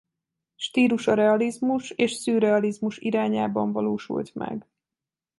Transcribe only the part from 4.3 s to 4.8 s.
meg.